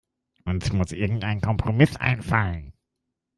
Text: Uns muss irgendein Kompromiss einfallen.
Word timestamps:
Uns 0.45 0.73
muss 0.73 0.93
irgendein 0.93 1.41
Kompromiss 1.41 1.95
einfallen. 1.95 2.73